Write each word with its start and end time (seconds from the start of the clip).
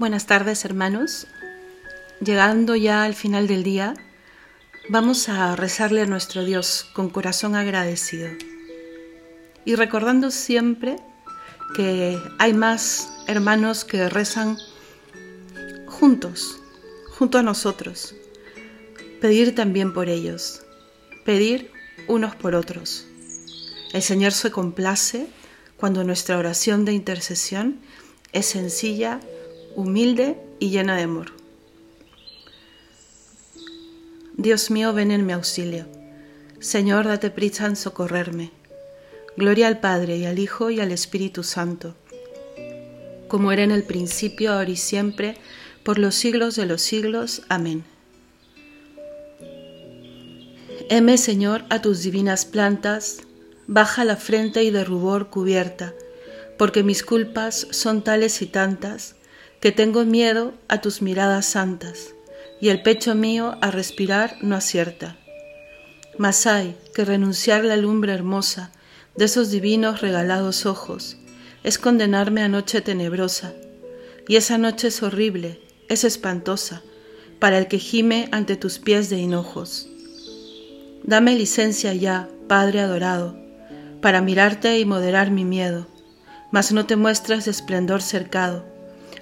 Buenas 0.00 0.24
tardes 0.24 0.64
hermanos. 0.64 1.26
Llegando 2.24 2.74
ya 2.74 3.04
al 3.04 3.14
final 3.14 3.46
del 3.46 3.62
día, 3.62 3.92
vamos 4.88 5.28
a 5.28 5.54
rezarle 5.56 6.00
a 6.00 6.06
nuestro 6.06 6.42
Dios 6.42 6.88
con 6.94 7.10
corazón 7.10 7.54
agradecido 7.54 8.30
y 9.66 9.74
recordando 9.74 10.30
siempre 10.30 10.96
que 11.76 12.18
hay 12.38 12.54
más 12.54 13.12
hermanos 13.26 13.84
que 13.84 14.08
rezan 14.08 14.56
juntos, 15.86 16.58
junto 17.18 17.36
a 17.36 17.42
nosotros. 17.42 18.14
Pedir 19.20 19.54
también 19.54 19.92
por 19.92 20.08
ellos, 20.08 20.62
pedir 21.26 21.72
unos 22.08 22.34
por 22.36 22.54
otros. 22.54 23.06
El 23.92 24.00
Señor 24.00 24.32
se 24.32 24.50
complace 24.50 25.26
cuando 25.76 26.04
nuestra 26.04 26.38
oración 26.38 26.86
de 26.86 26.94
intercesión 26.94 27.80
es 28.32 28.46
sencilla, 28.46 29.20
humilde 29.76 30.36
y 30.58 30.70
llena 30.70 30.96
de 30.96 31.02
amor. 31.02 31.32
Dios 34.36 34.70
mío, 34.70 34.92
ven 34.92 35.10
en 35.10 35.26
mi 35.26 35.32
auxilio. 35.32 35.86
Señor, 36.60 37.06
date 37.06 37.30
prisa 37.30 37.66
en 37.66 37.76
socorrerme. 37.76 38.50
Gloria 39.36 39.68
al 39.68 39.80
Padre 39.80 40.16
y 40.16 40.24
al 40.24 40.38
Hijo 40.38 40.70
y 40.70 40.80
al 40.80 40.92
Espíritu 40.92 41.42
Santo, 41.42 41.94
como 43.28 43.52
era 43.52 43.62
en 43.62 43.70
el 43.70 43.84
principio, 43.84 44.52
ahora 44.52 44.70
y 44.70 44.76
siempre, 44.76 45.36
por 45.82 45.98
los 45.98 46.14
siglos 46.14 46.56
de 46.56 46.66
los 46.66 46.82
siglos. 46.82 47.42
Amén. 47.48 47.84
Heme, 50.88 51.16
Señor, 51.18 51.64
a 51.70 51.80
tus 51.80 52.02
divinas 52.02 52.44
plantas, 52.44 53.18
baja 53.66 54.04
la 54.04 54.16
frente 54.16 54.64
y 54.64 54.70
de 54.70 54.84
rubor 54.84 55.30
cubierta, 55.30 55.94
porque 56.58 56.82
mis 56.82 57.04
culpas 57.04 57.68
son 57.70 58.02
tales 58.02 58.42
y 58.42 58.46
tantas, 58.46 59.14
que 59.60 59.72
tengo 59.72 60.04
miedo 60.04 60.54
a 60.68 60.80
tus 60.80 61.02
miradas 61.02 61.46
santas, 61.46 62.14
y 62.60 62.68
el 62.70 62.82
pecho 62.82 63.14
mío 63.14 63.56
a 63.60 63.70
respirar 63.70 64.36
no 64.40 64.56
acierta. 64.56 65.16
Mas 66.18 66.46
hay 66.46 66.76
que 66.94 67.04
renunciar 67.04 67.64
la 67.64 67.76
lumbre 67.76 68.12
hermosa 68.12 68.72
de 69.16 69.26
esos 69.26 69.50
divinos 69.50 70.00
regalados 70.00 70.66
ojos, 70.66 71.18
es 71.62 71.78
condenarme 71.78 72.42
a 72.42 72.48
noche 72.48 72.80
tenebrosa, 72.80 73.52
y 74.26 74.36
esa 74.36 74.56
noche 74.56 74.88
es 74.88 75.02
horrible, 75.02 75.60
es 75.88 76.04
espantosa, 76.04 76.82
para 77.38 77.58
el 77.58 77.68
que 77.68 77.78
gime 77.78 78.28
ante 78.32 78.56
tus 78.56 78.78
pies 78.78 79.10
de 79.10 79.18
hinojos. 79.18 79.88
Dame 81.02 81.34
licencia 81.34 81.94
ya, 81.94 82.28
Padre 82.48 82.80
adorado, 82.80 83.36
para 84.00 84.20
mirarte 84.20 84.78
y 84.78 84.84
moderar 84.84 85.30
mi 85.30 85.44
miedo, 85.44 85.86
mas 86.50 86.72
no 86.72 86.86
te 86.86 86.96
muestras 86.96 87.44
de 87.44 87.50
esplendor 87.50 88.02
cercado, 88.02 88.64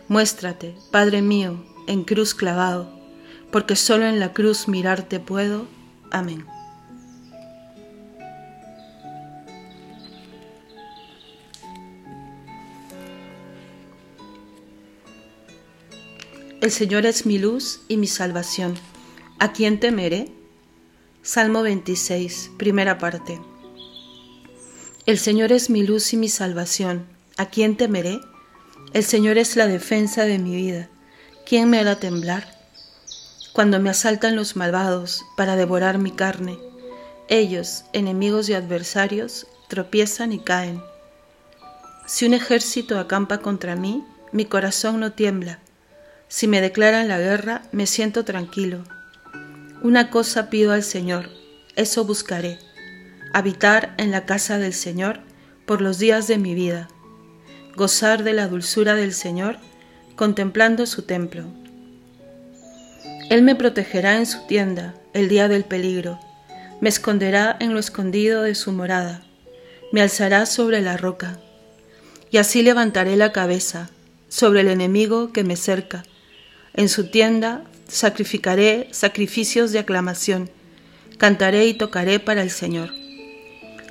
Muéstrate, 0.08 0.74
Padre 0.90 1.20
mío, 1.20 1.62
en 1.86 2.02
cruz 2.02 2.34
clavado, 2.34 2.90
porque 3.52 3.76
solo 3.76 4.06
en 4.06 4.18
la 4.18 4.32
cruz 4.32 4.66
mirarte 4.66 5.20
puedo. 5.20 5.66
Amén. 6.10 6.46
El 16.62 16.70
Señor 16.70 17.04
es 17.04 17.26
mi 17.26 17.38
luz 17.38 17.82
y 17.86 17.98
mi 17.98 18.06
salvación. 18.06 18.76
¿A 19.38 19.52
quién 19.52 19.78
temeré? 19.78 20.32
Salmo 21.22 21.62
26, 21.62 22.52
primera 22.56 22.96
parte. 22.96 23.38
El 25.04 25.18
Señor 25.18 25.52
es 25.52 25.68
mi 25.68 25.82
luz 25.82 26.14
y 26.14 26.16
mi 26.16 26.30
salvación. 26.30 27.06
¿A 27.36 27.46
quién 27.46 27.76
temeré? 27.76 28.20
El 28.94 29.04
Señor 29.04 29.36
es 29.36 29.54
la 29.54 29.66
defensa 29.66 30.24
de 30.24 30.38
mi 30.38 30.56
vida. 30.56 30.88
¿Quién 31.44 31.68
me 31.68 31.78
hará 31.78 31.96
temblar? 31.96 32.46
Cuando 33.52 33.80
me 33.80 33.90
asaltan 33.90 34.34
los 34.34 34.56
malvados 34.56 35.26
para 35.36 35.56
devorar 35.56 35.98
mi 35.98 36.10
carne, 36.10 36.58
ellos, 37.28 37.84
enemigos 37.92 38.48
y 38.48 38.54
adversarios, 38.54 39.46
tropiezan 39.68 40.32
y 40.32 40.38
caen. 40.38 40.80
Si 42.06 42.24
un 42.24 42.32
ejército 42.32 42.98
acampa 42.98 43.38
contra 43.38 43.76
mí, 43.76 44.02
mi 44.32 44.46
corazón 44.46 45.00
no 45.00 45.12
tiembla. 45.12 45.58
Si 46.28 46.46
me 46.46 46.62
declaran 46.62 47.08
la 47.08 47.18
guerra, 47.18 47.62
me 47.72 47.86
siento 47.86 48.24
tranquilo. 48.24 48.84
Una 49.82 50.08
cosa 50.08 50.48
pido 50.48 50.72
al 50.72 50.82
Señor, 50.82 51.28
eso 51.76 52.06
buscaré, 52.06 52.58
habitar 53.34 53.94
en 53.98 54.12
la 54.12 54.24
casa 54.24 54.56
del 54.56 54.72
Señor 54.72 55.20
por 55.66 55.82
los 55.82 55.98
días 55.98 56.26
de 56.26 56.38
mi 56.38 56.54
vida 56.54 56.88
gozar 57.76 58.24
de 58.24 58.32
la 58.32 58.48
dulzura 58.48 58.94
del 58.94 59.12
Señor, 59.12 59.56
contemplando 60.16 60.86
su 60.86 61.02
templo. 61.02 61.44
Él 63.30 63.42
me 63.42 63.54
protegerá 63.54 64.16
en 64.16 64.26
su 64.26 64.46
tienda 64.46 64.94
el 65.14 65.28
día 65.28 65.48
del 65.48 65.64
peligro, 65.64 66.18
me 66.80 66.88
esconderá 66.88 67.56
en 67.60 67.72
lo 67.72 67.78
escondido 67.78 68.42
de 68.42 68.54
su 68.54 68.72
morada, 68.72 69.22
me 69.92 70.00
alzará 70.00 70.46
sobre 70.46 70.80
la 70.80 70.96
roca, 70.96 71.38
y 72.30 72.38
así 72.38 72.62
levantaré 72.62 73.16
la 73.16 73.32
cabeza 73.32 73.90
sobre 74.28 74.60
el 74.62 74.68
enemigo 74.68 75.32
que 75.32 75.44
me 75.44 75.56
cerca. 75.56 76.04
En 76.74 76.88
su 76.88 77.10
tienda 77.10 77.64
sacrificaré 77.86 78.88
sacrificios 78.92 79.72
de 79.72 79.78
aclamación, 79.78 80.50
cantaré 81.16 81.66
y 81.66 81.74
tocaré 81.74 82.18
para 82.18 82.42
el 82.42 82.50
Señor. 82.50 82.90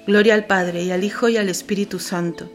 Gloria 0.05 0.35
al 0.35 0.45
Padre 0.45 0.83
y 0.83 0.91
al 0.91 1.03
Hijo 1.03 1.29
y 1.29 1.37
al 1.37 1.49
Espíritu 1.49 1.99
Santo 1.99 2.49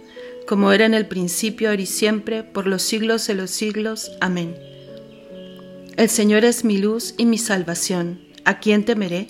como 0.46 0.72
era 0.72 0.86
en 0.86 0.94
el 0.94 1.06
principio, 1.06 1.70
ahora 1.70 1.82
y 1.82 1.86
siempre, 1.86 2.42
por 2.42 2.66
los 2.66 2.82
siglos 2.82 3.26
de 3.26 3.34
los 3.34 3.50
siglos. 3.50 4.10
Amén. 4.20 4.56
El 5.96 6.08
Señor 6.08 6.44
es 6.44 6.64
mi 6.64 6.78
luz 6.78 7.14
y 7.18 7.26
mi 7.26 7.38
salvación. 7.38 8.20
¿A 8.44 8.58
quién 8.58 8.84
temeré? 8.84 9.28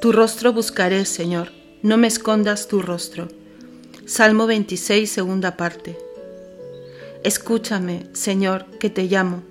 Tu 0.00 0.12
rostro 0.12 0.52
buscaré, 0.52 1.04
Señor, 1.06 1.50
no 1.82 1.96
me 1.96 2.08
escondas 2.08 2.68
tu 2.68 2.82
rostro. 2.82 3.28
Salmo 4.06 4.46
26, 4.46 5.10
segunda 5.10 5.56
parte. 5.56 5.96
Escúchame, 7.22 8.06
Señor, 8.12 8.66
que 8.78 8.90
te 8.90 9.04
llamo. 9.04 9.42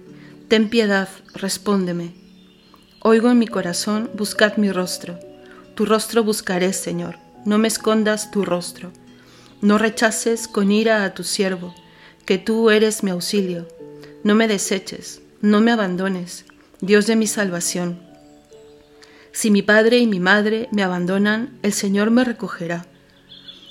Ten 0.47 0.69
piedad, 0.69 1.09
respóndeme. 1.33 2.13
Oigo 2.99 3.31
en 3.31 3.39
mi 3.39 3.47
corazón, 3.47 4.11
buscad 4.13 4.57
mi 4.57 4.71
rostro. 4.71 5.19
Tu 5.73 5.85
rostro 5.85 6.23
buscaré, 6.23 6.71
Señor, 6.71 7.17
no 7.45 7.57
me 7.57 7.67
escondas 7.67 8.29
tu 8.29 8.45
rostro. 8.45 8.91
No 9.63 9.77
rechaces 9.77 10.49
con 10.49 10.73
ira 10.73 11.05
a 11.05 11.13
tu 11.13 11.23
siervo, 11.23 11.73
que 12.25 12.37
tú 12.37 12.69
eres 12.69 13.01
mi 13.01 13.11
auxilio. 13.11 13.65
No 14.21 14.35
me 14.35 14.49
deseches, 14.49 15.21
no 15.39 15.61
me 15.61 15.71
abandones, 15.71 16.43
Dios 16.81 17.07
de 17.07 17.15
mi 17.15 17.27
salvación. 17.27 17.97
Si 19.31 19.51
mi 19.51 19.61
padre 19.61 19.99
y 19.99 20.05
mi 20.05 20.19
madre 20.19 20.67
me 20.73 20.83
abandonan, 20.83 21.57
el 21.63 21.71
Señor 21.71 22.11
me 22.11 22.25
recogerá. 22.25 22.85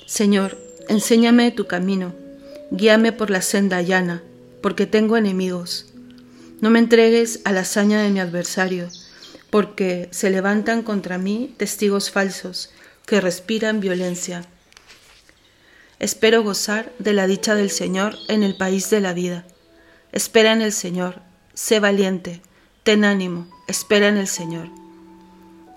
Señor, 0.07 0.57
enséñame 0.89 1.51
tu 1.51 1.67
camino, 1.67 2.15
guíame 2.71 3.11
por 3.11 3.29
la 3.29 3.43
senda 3.43 3.79
llana, 3.83 4.23
porque 4.63 4.87
tengo 4.87 5.15
enemigos. 5.15 5.93
No 6.59 6.71
me 6.71 6.79
entregues 6.79 7.39
a 7.43 7.51
la 7.51 7.59
hazaña 7.59 8.01
de 8.01 8.09
mi 8.09 8.19
adversario, 8.19 8.89
porque 9.51 10.09
se 10.09 10.31
levantan 10.31 10.81
contra 10.81 11.19
mí 11.19 11.53
testigos 11.55 12.09
falsos 12.09 12.71
que 13.05 13.21
respiran 13.21 13.79
violencia. 13.79 14.47
Espero 15.99 16.43
gozar 16.43 16.91
de 16.99 17.13
la 17.13 17.27
dicha 17.27 17.55
del 17.55 17.69
Señor 17.69 18.17
en 18.27 18.43
el 18.43 18.55
país 18.55 18.89
de 18.89 18.99
la 18.99 19.13
vida. 19.13 19.45
Espera 20.11 20.51
en 20.51 20.61
el 20.61 20.71
Señor, 20.71 21.21
sé 21.53 21.79
valiente, 21.79 22.41
ten 22.83 23.05
ánimo, 23.05 23.47
espera 23.67 24.07
en 24.07 24.17
el 24.17 24.27
Señor. 24.27 24.69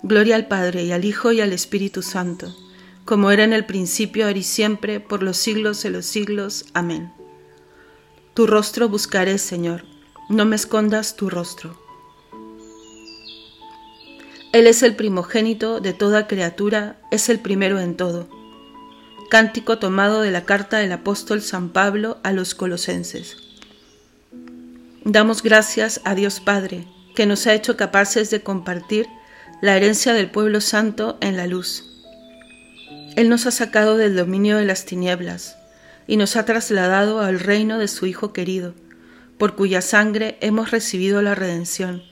Gloria 0.02 0.36
al 0.36 0.48
Padre 0.48 0.84
y 0.84 0.92
al 0.92 1.04
Hijo 1.04 1.32
y 1.32 1.40
al 1.40 1.52
Espíritu 1.52 2.02
Santo, 2.02 2.54
como 3.04 3.30
era 3.30 3.44
en 3.44 3.52
el 3.52 3.66
principio, 3.66 4.26
ahora 4.26 4.38
y 4.38 4.42
siempre, 4.42 5.00
por 5.00 5.22
los 5.22 5.36
siglos 5.36 5.82
de 5.82 5.90
los 5.90 6.06
siglos. 6.06 6.64
Amén. 6.72 7.12
Tu 8.34 8.46
rostro 8.46 8.88
buscaré, 8.88 9.38
Señor, 9.38 9.84
no 10.28 10.44
me 10.44 10.56
escondas 10.56 11.16
tu 11.16 11.30
rostro. 11.30 11.78
Él 14.52 14.66
es 14.66 14.82
el 14.82 14.96
primogénito 14.96 15.80
de 15.80 15.92
toda 15.92 16.26
criatura, 16.26 16.98
es 17.10 17.28
el 17.28 17.40
primero 17.40 17.78
en 17.78 17.96
todo 17.96 18.35
Cántico 19.28 19.78
tomado 19.78 20.20
de 20.20 20.30
la 20.30 20.44
carta 20.44 20.78
del 20.78 20.92
apóstol 20.92 21.42
San 21.42 21.70
Pablo 21.70 22.18
a 22.22 22.32
los 22.32 22.54
colosenses. 22.54 23.36
Damos 25.04 25.42
gracias 25.42 26.00
a 26.04 26.14
Dios 26.14 26.38
Padre, 26.38 26.86
que 27.16 27.26
nos 27.26 27.44
ha 27.48 27.54
hecho 27.54 27.76
capaces 27.76 28.30
de 28.30 28.42
compartir 28.42 29.08
la 29.60 29.76
herencia 29.76 30.12
del 30.12 30.30
pueblo 30.30 30.60
santo 30.60 31.18
en 31.20 31.36
la 31.36 31.48
luz. 31.48 31.84
Él 33.16 33.28
nos 33.28 33.46
ha 33.46 33.50
sacado 33.50 33.96
del 33.96 34.14
dominio 34.14 34.58
de 34.58 34.64
las 34.64 34.84
tinieblas 34.84 35.56
y 36.06 36.18
nos 36.18 36.36
ha 36.36 36.44
trasladado 36.44 37.20
al 37.20 37.40
reino 37.40 37.78
de 37.78 37.88
su 37.88 38.06
Hijo 38.06 38.32
querido, 38.32 38.74
por 39.38 39.56
cuya 39.56 39.82
sangre 39.82 40.38
hemos 40.40 40.70
recibido 40.70 41.20
la 41.20 41.34
redención, 41.34 42.04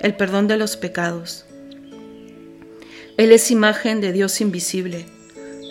el 0.00 0.16
perdón 0.16 0.48
de 0.48 0.56
los 0.56 0.78
pecados. 0.78 1.44
Él 3.18 3.30
es 3.30 3.50
imagen 3.50 4.00
de 4.00 4.12
Dios 4.12 4.40
invisible 4.40 5.11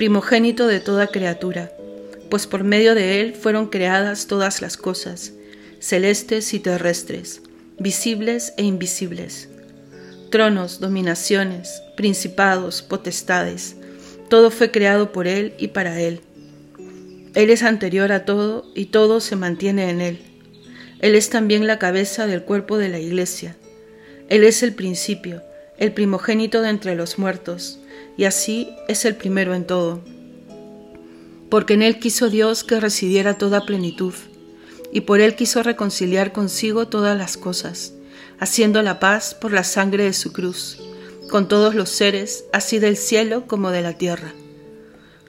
primogénito 0.02 0.66
de 0.66 0.80
toda 0.80 1.06
criatura, 1.06 1.72
pues 2.32 2.48
por 2.48 2.64
medio 2.64 2.96
de 2.96 3.22
él 3.22 3.36
fueron 3.36 3.68
creadas 3.68 4.26
todas 4.26 4.60
las 4.60 4.76
cosas, 4.76 5.34
celestes 5.78 6.56
y 6.56 6.60
terrestres, 6.60 7.44
visibles 7.78 8.56
e 8.58 8.64
invisibles. 8.64 9.48
Tronos, 10.32 10.80
dominaciones, 10.80 11.84
principados, 11.96 12.82
potestades, 12.82 13.76
todo 14.28 14.50
fue 14.50 14.72
creado 14.72 15.12
por 15.12 15.28
Él 15.28 15.54
y 15.60 15.68
para 15.68 16.02
Él. 16.02 16.22
Él 17.36 17.52
es 17.52 17.62
anterior 17.62 18.12
a 18.12 18.26
todo 18.26 18.66
y 18.74 18.86
todo 18.86 19.20
se 19.20 19.36
mantiene 19.36 19.92
en 19.92 20.02
Él. 20.02 20.20
Él 21.00 21.14
es 21.14 21.30
también 21.30 21.68
la 21.68 21.78
cabeza 21.78 22.26
del 22.26 22.42
cuerpo 22.42 22.80
de 22.80 22.90
la 22.90 22.98
Iglesia. 22.98 23.56
Él 24.30 24.46
es 24.46 24.64
el 24.64 24.74
principio, 24.74 25.44
el 25.78 25.94
primogénito 25.94 26.64
de 26.64 26.70
entre 26.70 26.96
los 26.96 27.20
muertos, 27.20 27.81
y 28.22 28.26
así 28.26 28.70
es 28.88 29.06
el 29.06 29.16
primero 29.16 29.56
en 29.56 29.66
todo. 29.66 30.00
Porque 31.50 31.74
en 31.74 31.82
Él 31.82 31.98
quiso 31.98 32.30
Dios 32.30 32.64
que 32.64 32.80
residiera 32.80 33.40
toda 33.40 33.66
plenitud 33.66 34.14
y 34.92 35.02
por 35.02 35.22
él 35.22 35.36
quiso 35.36 35.64
reconciliar 35.64 36.32
consigo 36.32 36.88
todas 36.88 37.18
las 37.18 37.36
cosas, 37.36 37.94
haciendo 38.40 38.84
la 38.84 39.00
paz 39.00 39.34
por 39.34 39.54
la 39.54 39.64
sangre 39.64 40.04
de 40.04 40.14
su 40.14 40.34
cruz, 40.34 40.78
con 41.32 41.48
todos 41.48 41.74
los 41.74 41.90
seres, 41.90 42.46
así 42.54 42.78
del 42.78 42.96
cielo 42.96 43.48
como 43.48 43.72
de 43.72 43.82
la 43.82 43.94
tierra. 43.94 44.34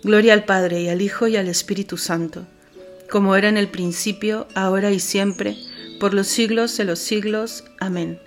Gloria 0.02 0.34
al 0.34 0.44
Padre 0.44 0.82
y 0.82 0.90
al 0.90 1.00
Hijo 1.00 1.28
y 1.28 1.36
al 1.36 1.48
Espíritu 1.48 1.96
Santo, 1.96 2.46
como 3.08 3.36
era 3.36 3.48
en 3.48 3.56
el 3.56 3.68
principio, 3.68 4.48
ahora 4.54 4.90
y 4.90 5.00
siempre, 5.00 5.56
por 5.98 6.12
los 6.12 6.26
siglos 6.26 6.76
de 6.76 6.84
los 6.84 6.98
siglos. 6.98 7.64
Amén. 7.80 8.20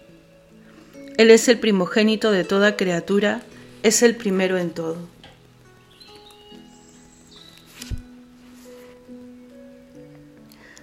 Él 1.18 1.30
es 1.30 1.50
el 1.50 1.60
primogénito 1.60 2.32
de 2.32 2.46
toda 2.46 2.76
criatura, 2.76 3.44
es 3.86 4.02
el 4.02 4.16
primero 4.16 4.58
en 4.58 4.72
todo. 4.72 4.98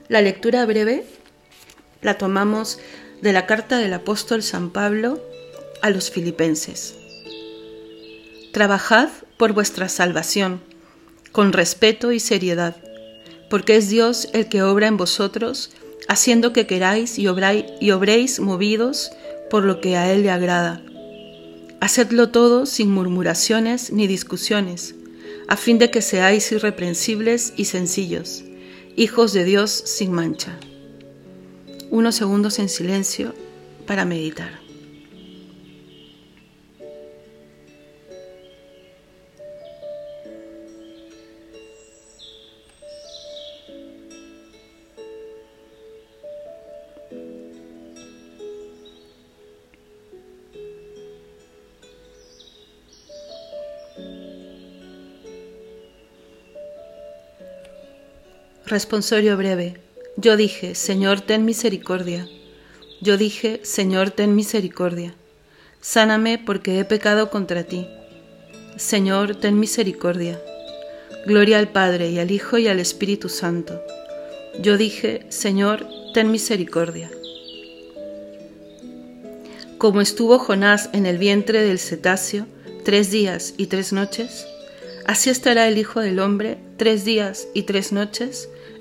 La 0.09 0.23
lectura 0.23 0.65
breve 0.67 1.05
la 2.01 2.17
tomamos 2.17 2.79
de 3.21 3.33
la 3.33 3.47
carta 3.47 3.79
del 3.79 3.93
apóstol 3.93 4.45
San 4.45 4.71
Pablo 4.71 5.21
a 5.83 5.91
los 5.91 6.13
filipenses. 6.13 6.95
Trabajad 8.53 9.09
por 9.37 9.53
vuestra 9.53 9.89
salvación, 9.89 10.63
con 11.33 11.53
respeto 11.53 12.13
y 12.13 12.21
seriedad, 12.21 12.77
porque 13.51 13.75
es 13.75 13.89
Dios 13.89 14.29
el 14.33 14.49
que 14.49 14.63
obra 14.63 14.87
en 14.87 14.97
vosotros, 14.97 15.73
haciendo 16.07 16.53
que 16.53 16.69
queráis 16.69 17.19
y, 17.19 17.27
obréis 17.27 18.39
movidos 18.39 19.11
por 19.51 19.65
lo 19.65 19.81
que 19.81 19.97
a 19.97 20.13
Él 20.13 20.23
le 20.23 20.31
agrada. 20.31 20.83
Hacedlo 21.83 22.29
todo 22.29 22.65
sin 22.65 22.93
murmuraciones 22.93 23.93
ni 23.93 24.07
discusiones, 24.07 24.95
a 25.49 25.57
fin 25.57 25.81
de 25.81 25.91
que 25.91 26.01
seáis 26.01 26.53
irreprensibles 26.53 27.55
y 27.57 27.65
sencillos 27.65 28.45
hijos 28.95 29.33
de 29.33 29.43
Dios 29.43 29.73
sin 29.73 30.13
mancha. 30.13 30.57
Unos 31.91 32.15
segundos 32.15 32.61
en 32.61 32.69
silencio 32.69 33.35
para 33.85 34.05
meditar. 34.05 34.61
Responsorio 58.73 59.37
breve. 59.37 59.77
Yo 60.17 60.39
dije, 60.39 60.75
Señor, 60.75 61.21
ten 61.21 61.45
misericordia. 61.45 62.27
Yo 63.03 63.19
dije, 63.19 63.61
Señor, 63.65 64.13
ten 64.13 64.35
misericordia. 64.35 65.15
Sáname 65.83 66.39
porque 66.39 66.79
he 66.79 66.87
pecado 66.87 67.29
contra 67.29 67.65
ti. 67.65 67.87
Señor, 68.79 69.35
ten 69.35 69.61
misericordia. 69.61 70.41
Gloria 71.27 71.59
al 71.59 71.69
Padre 71.69 72.09
y 72.09 72.19
al 72.19 72.31
Hijo 72.31 72.57
y 72.57 72.67
al 72.67 72.81
Espíritu 72.81 73.29
Santo. 73.29 73.79
Yo 74.59 74.79
dije, 74.79 75.27
Señor, 75.29 75.87
ten 76.15 76.31
misericordia. 76.31 77.11
Como 79.77 80.01
estuvo 80.01 80.39
Jonás 80.39 80.89
en 80.95 81.05
el 81.05 81.19
vientre 81.19 81.61
del 81.61 81.79
cetáceo 81.79 82.47
tres 82.87 83.11
días 83.11 83.53
y 83.59 83.67
tres 83.67 83.93
noches, 83.93 84.47
así 85.05 85.29
estará 85.29 85.69
el 85.69 85.77
Hijo 85.77 86.01
del 86.01 86.21
Hombre 86.21 86.57
tres 86.79 87.05
días 87.05 87.49
y 87.53 87.65
tres 87.65 87.93
noches 87.93 88.49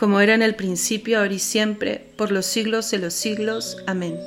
como 0.00 0.20
era 0.20 0.32
en 0.32 0.40
el 0.40 0.54
principio, 0.54 1.18
ahora 1.18 1.34
y 1.34 1.38
siempre, 1.38 2.06
por 2.16 2.32
los 2.32 2.46
siglos 2.46 2.90
de 2.90 2.96
los 2.96 3.12
siglos. 3.12 3.76
Amén. 3.86 4.18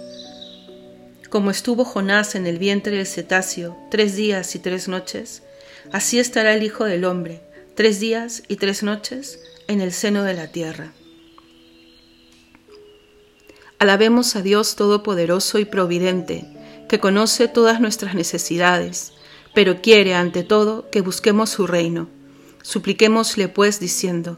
Como 1.31 1.49
estuvo 1.49 1.83
Jonás 1.83 2.35
en 2.35 2.45
el 2.45 2.59
vientre 2.59 2.95
del 2.95 3.07
cetáceo 3.07 3.75
tres 3.89 4.15
días 4.15 4.53
y 4.53 4.59
tres 4.59 4.87
noches, 4.87 5.41
así 5.91 6.19
estará 6.19 6.53
el 6.53 6.61
Hijo 6.61 6.85
del 6.85 7.05
Hombre, 7.05 7.41
tres 7.73 7.99
días 7.99 8.43
y 8.47 8.57
tres 8.57 8.83
noches, 8.83 9.39
en 9.67 9.81
el 9.81 9.91
seno 9.91 10.21
de 10.21 10.35
la 10.35 10.51
tierra. 10.51 10.93
Alabemos 13.79 14.35
a 14.35 14.43
Dios 14.43 14.75
Todopoderoso 14.75 15.57
y 15.57 15.65
Providente, 15.65 16.45
que 16.87 16.99
conoce 16.99 17.47
todas 17.47 17.81
nuestras 17.81 18.13
necesidades, 18.13 19.11
pero 19.55 19.81
quiere 19.81 20.13
ante 20.13 20.43
todo 20.43 20.91
que 20.91 21.01
busquemos 21.01 21.49
su 21.49 21.65
reino. 21.65 22.09
Supliquémosle 22.61 23.47
pues 23.47 23.79
diciendo, 23.79 24.37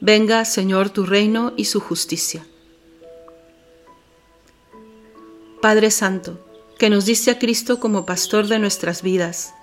Venga, 0.00 0.44
Señor, 0.44 0.90
tu 0.90 1.06
reino 1.06 1.52
y 1.56 1.66
su 1.66 1.80
justicia. 1.80 2.46
Padre 5.62 5.90
Santo, 5.90 6.38
que 6.78 6.90
nos 6.90 7.06
diste 7.06 7.30
a 7.30 7.38
Cristo 7.38 7.80
como 7.80 8.04
pastor 8.04 8.48
de 8.48 8.58
nuestras 8.58 9.02
vidas, 9.02 9.54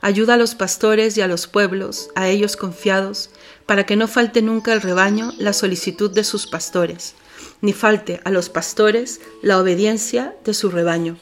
ayuda 0.00 0.34
a 0.34 0.36
los 0.36 0.54
pastores 0.54 1.16
y 1.16 1.20
a 1.20 1.26
los 1.26 1.46
pueblos, 1.46 2.10
a 2.14 2.28
ellos 2.28 2.56
confiados, 2.56 3.30
para 3.66 3.84
que 3.84 3.96
no 3.96 4.06
falte 4.06 4.42
nunca 4.42 4.72
el 4.72 4.82
rebaño 4.82 5.32
la 5.38 5.52
solicitud 5.52 6.10
de 6.10 6.24
sus 6.24 6.46
pastores, 6.46 7.14
ni 7.60 7.72
falte 7.72 8.20
a 8.24 8.30
los 8.30 8.50
pastores 8.50 9.20
la 9.42 9.58
obediencia 9.58 10.36
de 10.44 10.54
su 10.54 10.70
rebaño. 10.70 11.16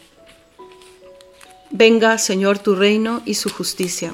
Venga, 1.70 2.18
Señor, 2.18 2.58
tu 2.58 2.74
reino 2.74 3.22
y 3.24 3.34
su 3.34 3.50
justicia. 3.50 4.12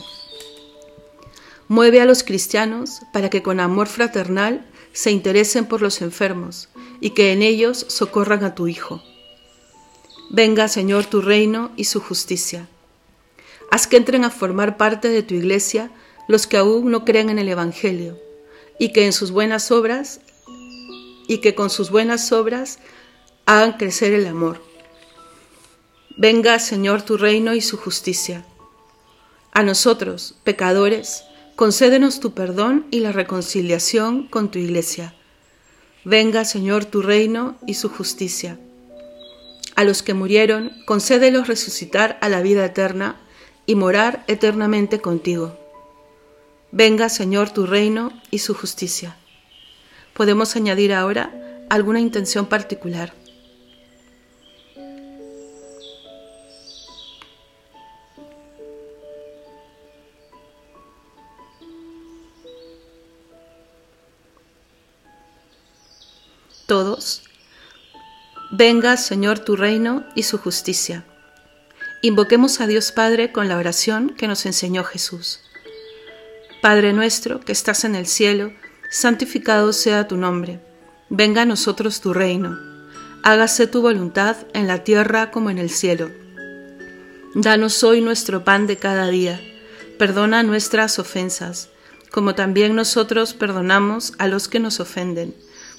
Mueve 1.69 2.00
a 2.00 2.04
los 2.04 2.23
cristianos 2.23 3.00
para 3.12 3.31
que 3.31 3.42
con 3.42 3.61
amor 3.61 3.87
fraternal 3.87 4.66
se 4.92 5.11
interesen 5.11 5.66
por 5.66 5.81
los 5.81 6.02
enfermos 6.02 6.69
y 7.00 7.11
que 7.11 7.33
en 7.33 7.42
ellos 7.42 7.87
socorran 7.88 8.45
a 8.45 8.54
tu 8.54 8.69
Hijo. 8.69 9.02
Venga, 10.31 10.69
Señor, 10.69 11.07
tu 11.07 11.21
reino 11.21 11.73
y 11.76 11.85
su 11.85 12.00
justicia. 12.00 12.69
Haz 13.71 13.87
que 13.87 13.97
entren 13.97 14.25
a 14.25 14.31
formar 14.31 14.76
parte 14.76 15.09
de 15.09 15.23
tu 15.23 15.35
iglesia 15.35 15.90
los 16.28 16.47
que 16.47 16.57
aún 16.57 16.90
no 16.90 17.04
creen 17.04 17.31
en 17.31 17.38
el 17.38 17.49
Evangelio 17.49 18.19
y 18.78 18.92
que 18.92 19.07
en 19.07 19.12
sus 19.12 19.31
buenas 19.31 19.71
obras 19.71 20.21
y 21.26 21.38
que 21.38 21.54
con 21.54 21.71
sus 21.71 21.90
buenas 21.90 22.33
obras 22.33 22.78
hagan 23.47 23.75
crecer 23.75 24.12
el 24.12 24.26
amor. 24.26 24.62
Venga, 26.16 26.59
Señor, 26.59 27.02
tu 27.02 27.16
reino 27.16 27.54
y 27.54 27.61
su 27.61 27.76
justicia. 27.76 28.45
A 29.52 29.62
nosotros, 29.62 30.37
pecadores, 30.45 31.25
concédenos 31.56 32.21
tu 32.21 32.32
perdón 32.32 32.87
y 32.90 33.00
la 33.00 33.12
reconciliación 33.12 34.26
con 34.26 34.50
tu 34.50 34.59
iglesia. 34.59 35.14
Venga, 36.04 36.44
Señor, 36.44 36.85
tu 36.85 37.02
reino 37.02 37.56
y 37.66 37.75
su 37.75 37.88
justicia. 37.88 38.59
A 39.76 39.85
los 39.85 40.02
que 40.02 40.14
murieron, 40.14 40.73
concédelos 40.87 41.49
resucitar 41.49 42.18
a 42.21 42.28
la 42.28 42.42
vida 42.42 42.64
eterna 42.64 43.21
y 43.66 43.75
morar 43.75 44.25
eternamente 44.26 45.00
contigo. 45.00 45.56
Venga, 46.73 47.09
Señor, 47.09 47.50
tu 47.50 47.66
reino 47.66 48.12
y 48.30 48.38
su 48.38 48.54
justicia. 48.54 49.16
Podemos 50.14 50.56
añadir 50.56 50.92
ahora 50.92 51.32
alguna 51.71 52.00
intención 52.00 52.47
particular. 52.47 53.14
Venga, 68.51 68.97
Señor, 68.97 69.39
tu 69.39 69.57
reino 69.57 70.05
y 70.15 70.25
su 70.25 70.39
justicia. 70.39 71.05
Invoquemos 72.03 72.61
a 72.61 72.67
Dios 72.67 72.93
Padre 72.93 73.33
con 73.33 73.49
la 73.49 73.57
oración 73.57 74.11
que 74.11 74.27
nos 74.27 74.45
enseñó 74.45 74.85
Jesús. 74.85 75.41
Padre 76.61 76.93
nuestro 76.93 77.41
que 77.41 77.53
estás 77.53 77.85
en 77.85 77.95
el 77.95 78.07
cielo, 78.07 78.53
santificado 78.91 79.73
sea 79.73 80.09
tu 80.09 80.17
nombre. 80.17 80.61
Venga 81.09 81.43
a 81.43 81.47
nosotros 81.47 82.01
tu 82.01 82.12
reino. 82.12 82.59
Hágase 83.23 83.67
tu 83.67 83.83
voluntad 83.83 84.37
en 84.53 84.67
la 84.67 84.85
tierra 84.85 85.31
como 85.31 85.51
en 85.51 85.59
el 85.59 85.71
cielo. 85.71 86.11
Danos 87.35 87.83
hoy 87.85 88.01
nuestro 88.01 88.45
pan 88.45 88.67
de 88.67 88.77
cada 88.77 89.09
día. 89.09 89.41
Perdona 89.99 90.43
nuestras 90.43 90.99
ofensas, 90.99 91.69
como 92.11 92.35
también 92.35 92.75
nosotros 92.75 93.33
perdonamos 93.33 94.12
a 94.19 94.29
los 94.29 94.49
que 94.49 94.61
nos 94.61 94.81
ofenden. 94.81 95.35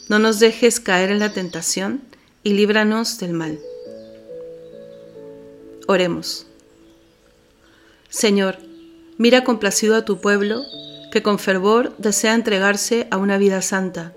No 0.10 0.20
nos 0.20 0.40
dejes 0.40 0.80
caer 0.82 1.12
en 1.12 1.20
la 1.20 1.32
tentación 1.32 2.02
y 2.44 2.54
líbranos 2.54 3.20
del 3.20 3.32
mal. 3.34 3.58
Oremos. 5.88 6.46
Señor, 8.10 8.58
mira 9.18 9.44
complacido 9.46 9.96
a 9.96 10.04
tu 10.04 10.20
pueblo, 10.20 10.64
que 11.12 11.24
con 11.24 11.40
fervor 11.40 11.96
desea 11.98 12.34
entregarse 12.34 13.08
a 13.12 13.18
una 13.18 13.38
vida 13.38 13.62
santa, 13.62 14.14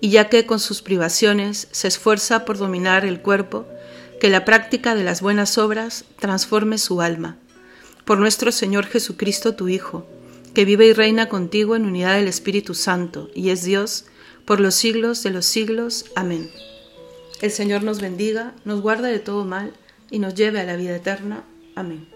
y 0.00 0.10
ya 0.10 0.28
que 0.28 0.46
con 0.46 0.60
sus 0.60 0.80
privaciones 0.80 1.68
se 1.72 1.88
esfuerza 1.88 2.44
por 2.44 2.56
dominar 2.56 3.04
el 3.04 3.20
cuerpo, 3.20 3.66
que 4.20 4.30
la 4.30 4.44
práctica 4.44 4.94
de 4.94 5.04
las 5.04 5.20
buenas 5.20 5.58
obras 5.58 6.04
transforme 6.18 6.78
su 6.78 7.02
alma. 7.02 7.36
Por 8.06 8.18
nuestro 8.18 8.50
Señor 8.50 8.86
Jesucristo, 8.86 9.54
tu 9.54 9.68
Hijo, 9.68 10.06
que 10.54 10.64
vive 10.64 10.86
y 10.86 10.92
reina 10.94 11.28
contigo 11.28 11.76
en 11.76 11.84
unidad 11.84 12.14
del 12.14 12.28
Espíritu 12.28 12.74
Santo, 12.74 13.28
y 13.34 13.50
es 13.50 13.62
Dios, 13.62 14.06
por 14.48 14.60
los 14.60 14.74
siglos 14.74 15.22
de 15.22 15.30
los 15.30 15.44
siglos. 15.44 16.06
Amén. 16.16 16.50
El 17.42 17.50
Señor 17.50 17.82
nos 17.82 18.00
bendiga, 18.00 18.54
nos 18.64 18.80
guarde 18.80 19.12
de 19.12 19.18
todo 19.18 19.44
mal 19.44 19.74
y 20.10 20.20
nos 20.20 20.34
lleve 20.34 20.58
a 20.58 20.64
la 20.64 20.74
vida 20.74 20.96
eterna. 20.96 21.44
Amén. 21.74 22.08